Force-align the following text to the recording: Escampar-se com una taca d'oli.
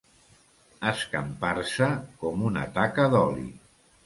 Escampar-se 0.91 1.91
com 2.25 2.47
una 2.49 2.65
taca 2.79 3.07
d'oli. 3.15 3.49